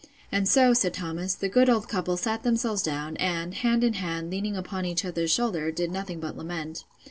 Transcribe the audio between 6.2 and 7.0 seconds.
lament.